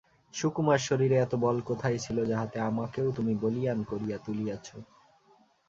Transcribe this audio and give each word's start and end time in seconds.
সুকুমার 0.33 0.79
শরীরে 0.79 1.15
এত 1.17 1.33
বল 1.35 1.57
কোথায় 1.61 1.97
ছিল 1.97 2.17
যাহাতে 2.25 2.57
আমাকেও 2.69 3.07
তুমি 3.11 3.33
বলীয়ান 3.35 3.79
করিয়া 3.83 4.17
তুলিয়াছ? 4.17 4.67